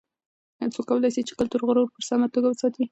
څوک 0.75 0.85
کولای 0.89 1.09
سي 1.15 1.21
چې 1.27 1.33
کلتوري 1.39 1.63
غرور 1.67 1.87
په 1.93 2.01
سمه 2.09 2.27
توګه 2.33 2.47
وساتي؟ 2.49 2.79